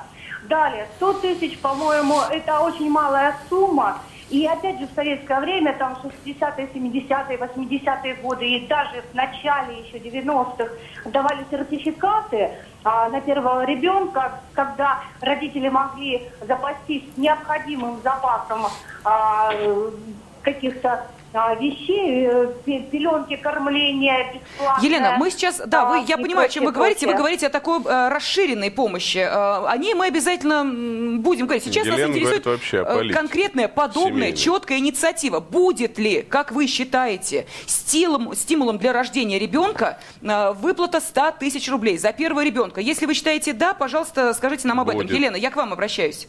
[0.50, 4.00] Далее, 100 тысяч, по-моему, это очень малая сумма,
[4.34, 9.82] и опять же в советское время, там 60-е, 70-е, 80-е годы и даже в начале
[9.82, 10.74] еще 90-х
[11.06, 12.50] давали сертификаты
[12.84, 18.66] а, на первого ребенка, когда родители могли запастись необходимым запасом
[19.04, 19.52] а,
[20.42, 21.06] каких-то
[21.60, 24.86] вещей, э, пе- пеленки, кормление бесплатное.
[24.86, 27.08] Елена, мы сейчас, да, вы, а, я и понимаю, о чем вы прочее, говорите.
[27.08, 29.18] Вы говорите о такой э, расширенной помощи.
[29.18, 30.64] Э, о ней мы обязательно
[31.20, 31.64] будем говорить.
[31.64, 33.14] Сейчас нас Елена интересует говорит вообще э, политике.
[33.20, 34.38] конкретная, подобная, Семейной.
[34.38, 35.40] четкая инициатива.
[35.40, 41.98] Будет ли, как вы считаете, стимулом, стимулом для рождения ребенка э, выплата 100 тысяч рублей
[41.98, 42.80] за первого ребенка?
[42.82, 45.02] Если вы считаете да, пожалуйста, скажите нам об этом.
[45.02, 45.12] Будет.
[45.12, 46.28] Елена, я к вам обращаюсь.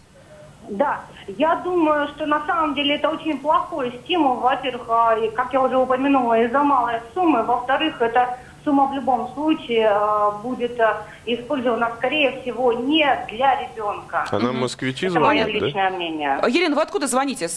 [0.68, 4.36] Да, я думаю, что на самом деле это очень плохой стимул.
[4.36, 7.42] Во-первых, а, и, как я уже упомянула, из-за малой суммы.
[7.42, 14.24] Во-вторых, эта сумма в любом случае а, будет а, использована, скорее всего, не для ребенка.
[14.30, 15.66] А нам москвичи Это мое звонят, да?
[15.66, 16.38] личное мнение.
[16.42, 17.48] Э, Елена, вы откуда звоните?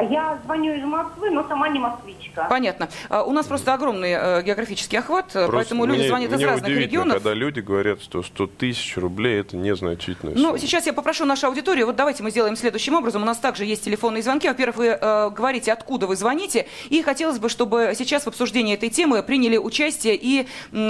[0.00, 2.46] Я звоню из Москвы, но сама не москвичка.
[2.50, 2.88] Понятно.
[3.08, 6.42] А, У нас просто огромный э, географический охват, э, Просто поэтому люди мне- звонят из
[6.42, 7.14] разных регионов.
[7.14, 10.58] когда люди говорят, что 100 тысяч рублей– это незначительная Ну, сумма.
[10.58, 13.22] сейчас я попрошу нашу аудиторию, вот давайте мы сделаем следующим образом.
[13.22, 14.46] У нас также есть телефонные звонки.
[14.48, 16.66] Во-первых, вы э, говорите, откуда вы звоните.
[16.90, 20.46] И хотелось бы, чтобы сейчас в обсуждении этой темы приняли участие и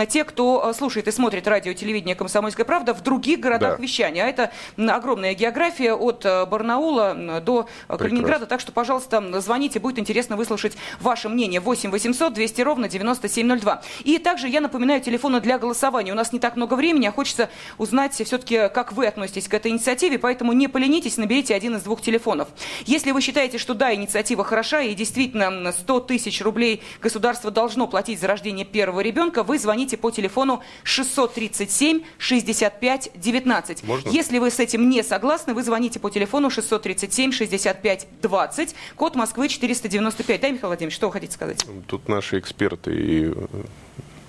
[0.08, 3.82] те, кто э, слушает и смотрит радио, телевидение «Комсомольская правда» в других городах Да.
[3.82, 4.24] вещания.
[4.24, 8.46] А это огромная география от Барнаула до э, Калининграда.
[8.46, 11.60] Так что, пожалуйста, м, звоните, будет интересно выслушать ваше мнение.
[11.60, 13.82] 8 800 200 ровно 9702.
[14.04, 16.12] И также я напоминаю телефоны для голосования.
[16.12, 19.70] У нас не так много времени, а хочется узнать все-таки, как вы относитесь к этой
[19.70, 22.48] инициативе, поэтому не поленитесь, наберите один из двух телефонов.
[22.84, 27.86] Если вы считаете, что да, инициатива хороша и действительно м, 100 тысяч рублей государство должно
[27.86, 33.84] платить за рождение первого ребенка, вы звоните по телефону 637 65 19.
[33.84, 34.08] Можно?
[34.10, 39.48] Если вы с этим не согласны, вы звоните по телефону 637 65 20, код Москвы
[39.48, 40.40] 495.
[40.40, 41.64] Да, Михаил Владимирович, что вы хотите сказать?
[41.86, 43.46] Тут наши эксперты и э,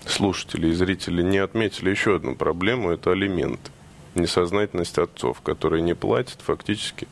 [0.05, 3.71] слушатели и зрители не отметили еще одну проблему– это алименты.
[4.15, 7.07] Несознательность отцов, которые не платят фактически,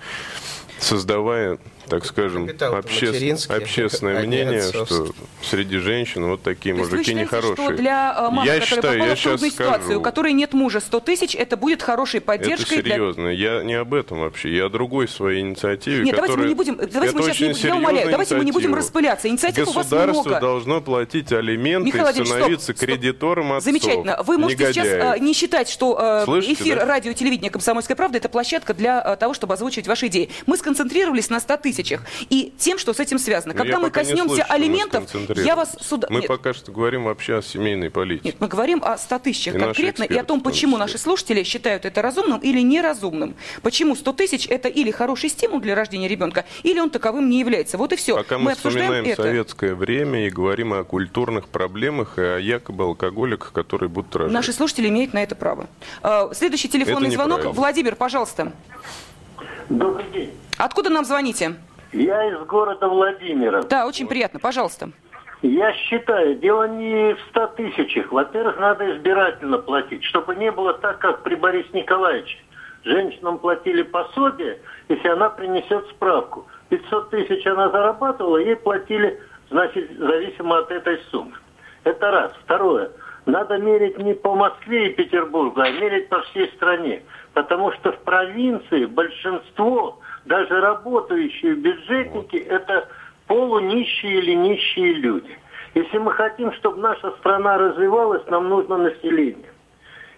[0.80, 5.08] создавая, так скажем, Капитал-то обще- материнский, общественное не мнение, что
[5.42, 7.56] среди женщин вот такие То мужики считаете, нехорошие.
[7.56, 10.04] что для э, мамы, я которая считаю, попала я в трудную сейчас ситуацию, скажу, у
[10.04, 12.96] которой нет мужа 100 тысяч, это будет хорошей это поддержкой для...
[12.96, 13.28] серьезно.
[13.30, 14.56] Я не об этом вообще.
[14.56, 17.70] Я о другой своей инициативе, Нет, давайте мы не будем, давайте Это мы сейчас не,
[17.70, 19.28] я умоляю, давайте мы не будем распыляться.
[19.28, 20.40] Инициатив у вас Государство много.
[20.40, 22.78] должно платить алименты Михаил и становиться стоп.
[22.78, 23.66] кредитором отцов.
[23.66, 24.22] Замечательно.
[24.24, 25.16] Вы можете сейчас Негодяев.
[25.16, 26.86] э, не считать, что э, Слышите, эфир да?
[26.86, 30.30] радио и телевидения «Комсомольская правда»— это площадка для э, того, чтобы озвучивать ваши идеи.
[30.46, 33.54] Мы сконцентрировались на 100 тысячах и тем, что с этим связано.
[33.54, 35.04] Ну, Когда мы коснемся слышу, мы алиментов,
[35.38, 36.08] я вас сюда...
[36.10, 38.30] Мы Нет, пока что говорим вообще о семейной политике.
[38.30, 41.86] Нет, мы говорим о 100 тысячах И конкретно и о том, почему наши слушатели считают
[41.86, 43.36] это разумным или неразумным.
[43.62, 47.78] Почему 100 тысяч это или хороший стимул для рождения ребенка, или он таковым не является.
[47.78, 48.16] Вот и все.
[48.16, 49.24] Пока мы, обсуждаем вспоминаем это.
[49.24, 54.34] советское время и говорим о культурных проблемах и о якобы алкоголиках, которые будут рожать.
[54.34, 55.68] Наши слушатели имеют на это право.
[56.04, 57.46] Э, Следующий телефонный Это звонок.
[57.46, 58.54] Владимир, пожалуйста.
[59.70, 60.32] Добрый день.
[60.58, 61.56] Откуда нам звоните?
[61.92, 63.64] Я из города Владимира.
[63.64, 64.40] Да, очень приятно.
[64.40, 64.90] Пожалуйста.
[65.42, 68.12] Я считаю, дело не в 100 тысячах.
[68.12, 72.38] Во-первых, надо избирательно платить, чтобы не было так, как при Борисе Николаевиче.
[72.84, 76.48] Женщинам платили пособие, если она принесет справку.
[76.70, 81.34] 500 тысяч она зарабатывала, ей платили, значит, зависимо от этой суммы.
[81.84, 82.32] Это раз.
[82.44, 82.92] Второе.
[83.26, 87.04] Надо мерить не по Москве и Петербургу, а мерить по всей стране.
[87.34, 92.88] Потому что в провинции большинство, даже работающие бюджетники, это
[93.28, 95.38] полунищие или нищие люди.
[95.74, 99.52] Если мы хотим, чтобы наша страна развивалась, нам нужно население.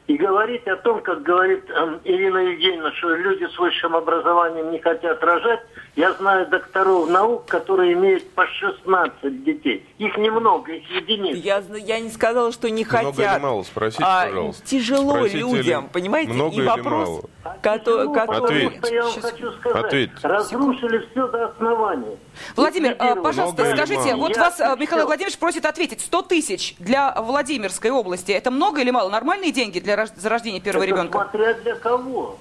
[0.07, 4.79] И говорить о том, как говорит эм, Ирина Евгеньевна, что люди с высшим образованием не
[4.79, 5.59] хотят рожать,
[5.97, 9.85] я знаю докторов наук, которые имеют по 16 детей.
[9.97, 11.39] Их немного, их единицы.
[11.39, 13.35] Я, я не сказала, что не Много хотят.
[13.37, 13.63] или мало?
[13.63, 14.65] Спросите, А, пожалуйста.
[14.65, 16.31] Тяжело Спросите, людям, или понимаете?
[16.31, 17.21] много И или вопрос, мало?
[17.43, 18.13] Почему?
[18.13, 18.69] который...
[18.69, 19.31] Потому что я вам Сейчас.
[19.31, 20.27] хочу сказать, Ответьте.
[20.27, 22.17] разрушили все до основания.
[22.55, 23.23] Владимир, Ликвидировали.
[23.23, 25.05] пожалуйста, Много скажите, вот Я вас э, Михаил отвечал.
[25.07, 25.99] Владимирович просит ответить.
[26.01, 28.31] 100 тысяч для Владимирской области.
[28.31, 29.09] Это много или мало?
[29.09, 31.19] Нормальные деньги для рож- за рождение первого Это ребенка?
[31.19, 32.37] смотря для кого.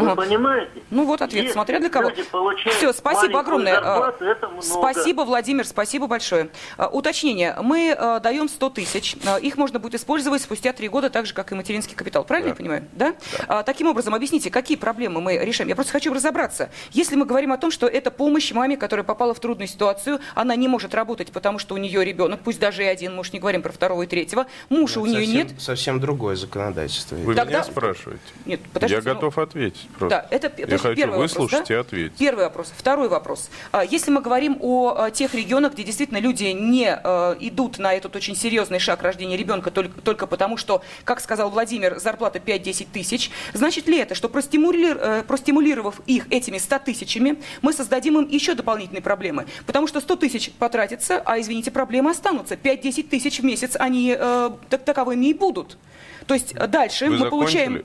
[0.00, 0.70] Вы понимаете?
[0.90, 2.10] Ну вот ответ, Если смотря для кого.
[2.70, 3.74] Все, спасибо огромное.
[3.74, 4.62] Зарплату, много.
[4.62, 6.50] Спасибо, Владимир, спасибо большое.
[6.78, 7.56] Э, Уточнение.
[7.62, 9.16] Мы э, даем 100 тысяч.
[9.42, 12.24] Их можно будет использовать спустя три года, так же, как и материнский капитал.
[12.24, 12.84] Правильно я понимаю?
[12.92, 13.14] Да?
[13.48, 15.68] А, Таким образом, объясните, какие проблемы мы решаем.
[15.68, 16.70] Я просто хочу разобраться.
[16.90, 20.56] Если мы говорим о том, что это помощь маме, которая попала в трудную ситуацию, она
[20.56, 23.62] не может работать, потому что у нее ребенок, пусть даже и один, уж не говорим
[23.62, 25.60] про второго и третьего, мужа у нее совсем, нет.
[25.60, 27.16] Совсем другое законодательство.
[27.16, 28.22] Вы Тогда- меня спрашиваете?
[28.46, 29.88] Нет, подождите, Я ну- готов ответить.
[29.98, 30.26] Просто.
[30.30, 31.74] Да, это Я значит, хочу первый выслушать вопрос, да?
[31.74, 32.18] и ответить.
[32.18, 32.72] Первый вопрос.
[32.76, 33.50] Второй вопрос.
[33.72, 37.92] А, Если мы говорим о а, тех регионах, где действительно люди не а, идут на
[37.94, 42.88] этот очень серьезный шаг рождения ребенка только, только потому, что, как сказал Владимир, зарплата 5-10
[42.92, 48.28] тысяч, значит ли это, что простимули- э, простимулировав их этими 100 тысячами, мы создадим им
[48.28, 49.46] еще дополнительные проблемы?
[49.66, 52.56] Потому что 100 тысяч потратится, а, извините, проблемы останутся.
[52.56, 55.78] 5-10 тысяч в месяц они э, так- таковыми и будут.
[56.26, 57.84] То есть э, дальше Вы мы получаем...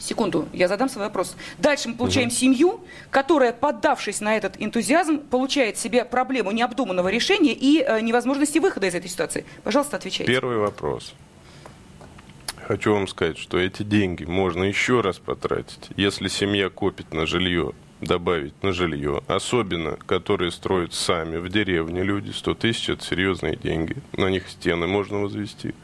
[0.00, 1.36] Секунду, я задам свой вопрос.
[1.58, 7.82] Дальше мы получаем семью, которая, поддавшись на этот энтузиазм, получает себе проблему необдуманного решения и
[7.82, 9.44] э, невозможности выхода из этой ситуации.
[9.62, 10.32] Пожалуйста, отвечайте.
[10.32, 11.12] Первый вопрос.
[12.66, 17.72] Хочу вам сказать, что эти деньги можно еще раз потратить, если семья копит на жилье,
[18.00, 23.96] добавить на жилье, особенно которые строят сами в деревне люди, 100 тысяч это серьезные деньги,
[24.16, 25.74] на них стены можно возвести.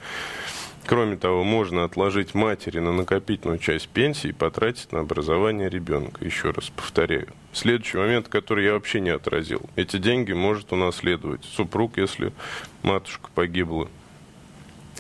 [0.87, 6.25] Кроме того, можно отложить матери на накопительную часть пенсии и потратить на образование ребенка.
[6.25, 7.27] Еще раз повторяю.
[7.53, 9.63] Следующий момент, который я вообще не отразил.
[9.75, 12.33] Эти деньги может унаследовать супруг, если
[12.85, 13.89] матушка погибла.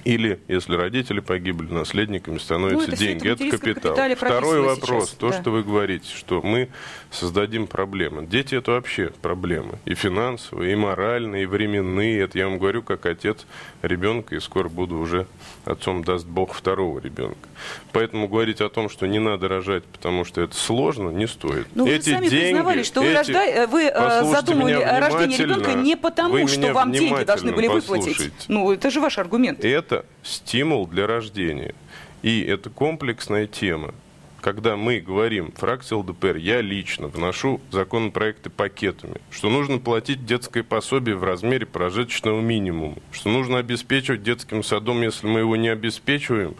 [0.06, 3.28] Или, если родители погибли, наследниками становятся Ну, это деньги.
[3.28, 3.96] это капитал.
[4.14, 5.06] Второй вопрос.
[5.08, 5.40] сейчас, То, да.
[5.40, 6.68] что вы говорите, что мы
[7.10, 8.24] создадим проблемы.
[8.24, 9.78] Дети это вообще проблемы.
[9.84, 12.20] И финансовые, и моральные, и временные.
[12.20, 13.46] Это я вам говорю как отец
[13.82, 15.26] ребенка, и скоро буду уже
[15.64, 17.48] отцом, даст Бог, второго ребенка.
[17.92, 21.66] Поэтому говорить о том, что не надо рожать, потому что это сложно, не стоит.
[21.74, 25.38] Ну, вы эти сами деньги, признавали, что вы, эти- рожда- э, вы э, задумали рождение
[25.38, 28.30] ребенка не потому, Вы что вам деньги должны были выплатить.
[28.46, 29.64] Ну, это же ваш аргумент.
[29.64, 31.74] Это стимул для рождения.
[32.22, 33.94] И это комплексная тема.
[34.40, 41.16] Когда мы говорим, фракция ЛДПР, я лично вношу законопроекты пакетами, что нужно платить детское пособие
[41.16, 46.54] в размере прожиточного минимума, что нужно обеспечивать детским садом, если мы его не обеспечиваем,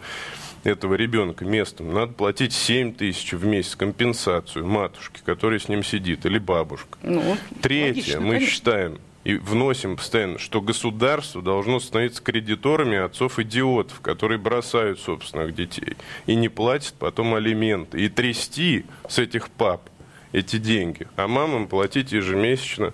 [0.63, 6.25] этого ребенка местом, надо платить 7 тысяч в месяц компенсацию матушке, которая с ним сидит,
[6.25, 6.97] или бабушка.
[7.03, 8.51] Ну, Третье, логично, мы конечно.
[8.51, 16.35] считаем и вносим постоянно, что государство должно становиться кредиторами отцов-идиотов, которые бросают собственных детей и
[16.35, 18.05] не платят потом алименты.
[18.05, 19.89] И трясти с этих пап
[20.31, 22.93] эти деньги, а мамам платить ежемесячно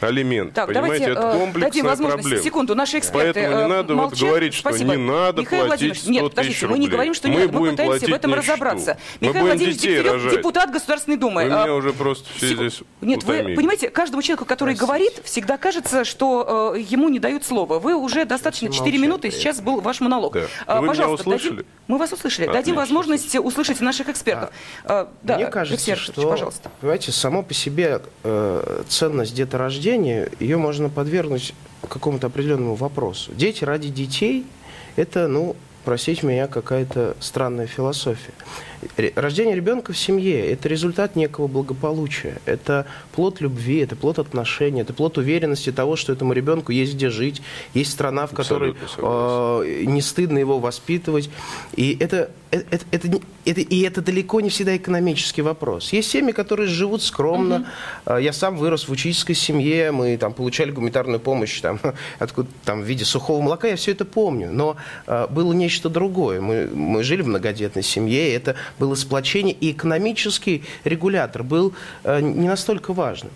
[0.00, 0.54] алименты.
[0.54, 2.22] Так, Понимаете, давайте это э, комплексная дадим возможность.
[2.22, 2.44] проблема.
[2.44, 4.28] Секунду, наши эксперты Поэтому не э, надо вот молчат.
[4.28, 4.90] говорить, что Спасибо.
[4.96, 6.90] не надо Михаил платить Владимирович, 100 нет, тысяч подождите, мы не рублей.
[6.92, 7.52] говорим, что не Мы надо.
[7.52, 8.98] Мы будем пытаемся в этом не разобраться.
[9.20, 10.32] Мы Михаил будем Владимирович детей Дегтярев, рожать.
[10.38, 11.44] депутат Государственной Думы.
[11.44, 15.20] Вы А, меня уже просто все Секу- здесь Нет, вы понимаете, каждому человеку, который говорит,
[15.24, 17.78] всегда кажется, что э, ему не дают слова.
[17.78, 20.34] Вы уже достаточно Все 4 молчат минуты, сейчас был ваш монолог.
[20.34, 20.42] Да.
[20.66, 21.66] А, Вы меня пожалуйста, дадим- услышали?
[21.88, 22.46] Мы вас услышали.
[22.46, 22.76] Дадим Отлично.
[22.76, 24.50] возможность услышать наших экспертов.
[24.84, 26.70] А, да, Мне кажется, что, пожалуйста.
[26.80, 28.00] понимаете, само по себе
[28.88, 31.54] ценность деторождения, ее можно подвергнуть
[31.88, 33.32] какому-то определенному вопросу.
[33.34, 34.44] Дети ради детей–
[34.96, 38.32] это, ну, простите меня, какая-то странная философия.
[39.16, 44.92] Рождение ребенка в семье– это результат некого благополучия, это плод любви, это плод отношений, это
[44.92, 47.42] плод уверенности того, что этому ребенку есть где жить,
[47.74, 51.30] есть страна, в которой э, не стыдно его воспитывать.
[51.74, 55.92] И это, это, это, не- это- и это далеко не всегда экономический вопрос.
[55.92, 57.66] Есть семьи, которые живут скромно.
[58.06, 61.78] Э, Я сам вырос в учительской семье, мы там получали гуманитарную помощь там,
[62.18, 64.50] откуда, там, в виде сухого молока, я все это помню.
[64.52, 66.40] Но э, было нечто другое.
[66.40, 72.20] Мы, мы жили в многодетной семье, и это было сплочение, и экономический регулятор был э,
[72.20, 73.32] не настолько важным.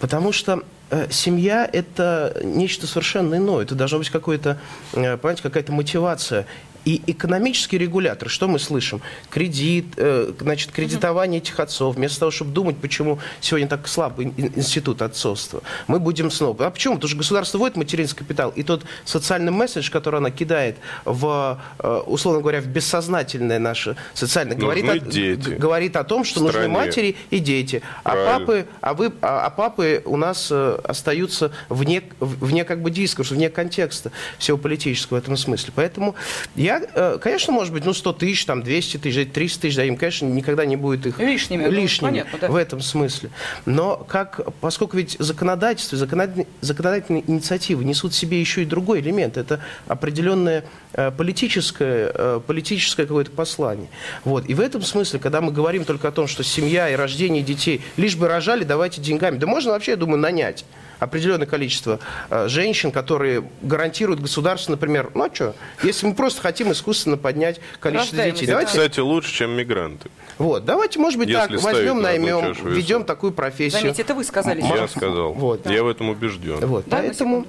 [0.00, 3.62] Потому что э, семья– это нечто совершенно иное.
[3.64, 4.58] Это должно быть какое-то,
[4.92, 6.46] э, понимаете, какая-то мотивация.
[6.84, 9.00] И экономический регулятор, что мы слышим?
[9.28, 11.96] Кредит, э, значит, кредитование этих отцов.
[11.96, 16.66] Вместо того, чтобы думать, почему сегодня так слабый ин- институт отцовства, мы будем снова.
[16.66, 16.94] А почему?
[16.94, 22.02] Потому что государство вводит материнский капитал, и тот социальный месседж, который она кидает в, э,
[22.06, 26.68] условно говоря, в бессознательное наше социальное, говорит Нужны о, дети говорит о том, что нужны
[26.68, 27.82] матери и дети.
[28.04, 28.38] А Правильно.
[28.38, 33.34] папы, а вы, а, а папы у нас э, остаются вне, вне как бы дискурса,
[33.34, 35.72] вне контекста всего политического в этом смысле.
[35.74, 36.14] Поэтому
[36.54, 39.96] я, э, конечно, может быть, ну 100 тысяч, там 200 тысяч, 300 тысяч, да, им,
[39.96, 42.48] конечно, никогда не будет их Лишними, лишними понятно, да.
[42.48, 43.30] в этом смысле.
[43.66, 49.36] Но как, поскольку ведь законодательство, законодательные, законодательные инициативы несут в себе еще и другой элемент,
[49.36, 53.88] это определенное э, политическое, э, политическое какое-то послание.
[54.24, 54.48] Вот.
[54.48, 57.82] И в этом смысле, когда мы говорим только о том, что семья и рождение детей,
[57.96, 60.64] лишь бы рожали, давайте деньгами, да можно вообще, я думаю, нанять
[61.00, 66.70] определенное количество э, женщин, которые гарантируют государству, например, ну а что, если мы просто хотим
[66.70, 68.44] искусственно поднять количество детей.
[68.44, 70.10] Это, давайте кстати, лучше, чем мигранты.
[70.38, 73.80] вот, давайте, может быть, Если так, возьмем, наймем, ведем такую профессию.
[73.80, 74.60] Заметьте, это вы сказали.
[74.60, 74.92] Я сейчас.
[74.92, 75.32] сказал.
[75.32, 75.68] Вот.
[75.68, 76.58] Я в этом убежден.
[76.66, 77.46] Вот, Да, поэтому,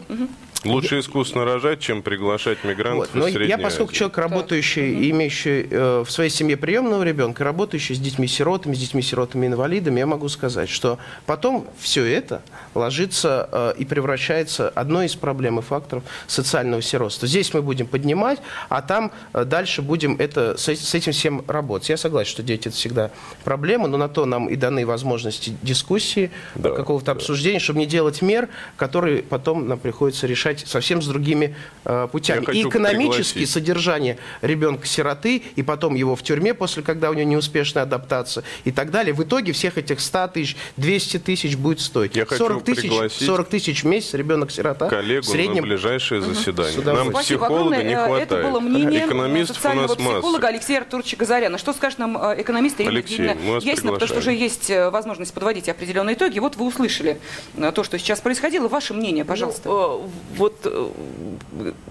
[0.64, 3.20] Лучше искусственно рожать, чем приглашать мигрантов Вот.
[3.20, 4.00] Но из Средней я, поскольку Азии.
[4.00, 10.06] человек, работающий, имеющий э, в своей семье приемного ребенка, работающий с детьми-сиротами, с детьми-сиротами-инвалидами, я
[10.06, 12.44] могу сказать, что потом все это
[12.76, 17.28] ложится э, и превращается одной из проблем и факторов социального сиротства.
[17.28, 21.90] Здесь мы будем поднимать, а там э, дальше будем это, с, с этим всем работать.
[21.90, 23.10] Я согласен, что дети это всегда
[23.44, 27.88] проблема, но на то нам и даны возможности дискуссии, Да, э, какого-то обсуждения, чтобы не
[27.88, 32.46] делать мер, которые потом нам приходится решать совсем с другими э, путями.
[32.48, 33.50] Я И экономически пригласить.
[33.54, 38.92] содержание ребенка-сироты, и потом его в тюрьме после, когда у него неуспешная адаптация и так
[38.92, 39.14] далее.
[39.14, 42.16] В итоге всех этих 100 тысяч, 200 тысяч будет стоить.
[42.16, 44.88] Я хочу 40 тысяч, пригласить 40 тысяч в месяц ребенок-сирота.
[44.90, 46.80] коллегу в среднем на ближайшее заседание.
[46.80, 46.96] Удовольствием.
[46.96, 47.84] Нам Спасибо психолога огромное.
[47.84, 48.32] не Э, хватает.
[48.32, 49.96] Это было мнение Экономистов у нас масса.
[49.96, 51.58] психолога Алексея Артуровича Газаряна.
[51.58, 54.40] Что скажет нам э, экономист Ирина Алексей, вас Яснина, потому что уже приглашаем.
[54.40, 56.40] есть э, возможность подводить определенные итоги.
[56.40, 57.18] Вот вы услышали
[57.58, 58.68] э, то, что сейчас происходило.
[58.68, 59.70] Ваше мнение, пожалуйста.
[59.70, 60.92] Ну, э, вот э,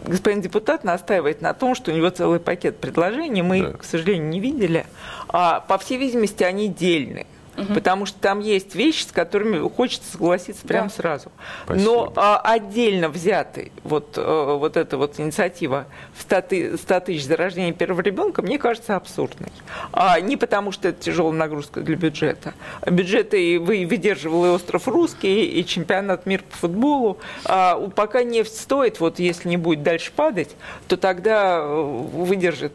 [0.06, 3.42] господин депутат настаивает на том, что у него целый пакет предложений.
[3.42, 3.72] Мы, Да.
[3.78, 4.86] к сожалению, не видели.
[5.28, 7.26] А, по всей видимости, они дельные.
[7.68, 10.94] Потому что там есть вещи, с которыми хочется согласиться прямо Да.
[10.94, 11.32] сразу.
[11.64, 11.84] Спасибо.
[11.90, 17.24] Но а, отдельно взятый вот, э, вот эта вот инициатива в 100, ты- 100 тысяч
[17.26, 19.50] за рождение первого ребенка, мне кажется, абсурдной.
[19.92, 22.54] А, не потому, что это тяжелая нагрузка для бюджета.
[22.86, 27.18] Бюджет и вы- выдерживал и остров Русский, и чемпионат мира по футболу.
[27.44, 30.50] А, пока нефть стоит, вот если не будет дальше падать,
[30.88, 31.82] то тогда э,
[32.12, 32.72] выдержит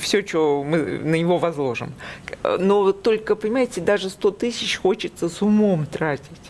[0.00, 1.94] все, что мы на него возложим.
[2.58, 6.49] Но вот только, понимаете, даже 100 тысяч хочется с умом тратить.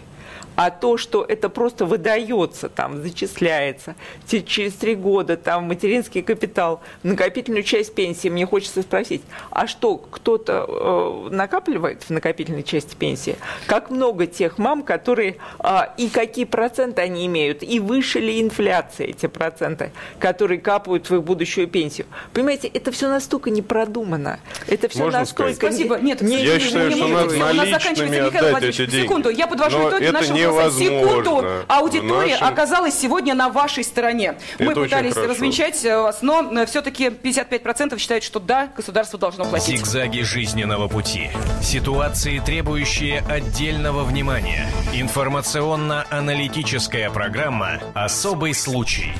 [0.62, 3.94] А то, что это просто выдается, там, зачисляется,
[4.28, 10.66] через три года там материнский капитал, накопительную часть пенсии, мне хочется спросить, а что, кто-то
[10.68, 13.36] э, накапливает в накопительной части пенсии?
[13.64, 19.06] Как много тех мам, которые, а, и какие проценты они имеют, и выше ли инфляция
[19.06, 22.06] эти проценты, которые капают в их будущую пенсию?
[22.34, 25.54] Понимаете, это все настолько не продумано, это все Можно настолько...
[25.54, 25.74] сказать?
[25.76, 25.98] Спасибо.
[26.00, 28.84] Нет, не- Я не- считаю, не- что не- надо не- у нас наличными отдать эти
[28.84, 29.06] деньги.
[29.06, 30.49] Секунду, я подвожу Но итоги это нашего голоса.
[30.50, 31.44] Невозможно Секунду.
[31.68, 34.34] Аудитория нашем- оказалась сегодня на вашей стороне.
[34.58, 35.30] Мы Это очень пытались хорошо.
[35.32, 39.78] развенчать э, вас, но все-таки 55% считают, что да, государство должно платить.
[39.78, 41.30] Зигзаги жизненного пути.
[41.62, 44.66] Ситуации, требующие отдельного внимания.
[44.94, 49.12] Информационно-аналитическая программа «Особый случай».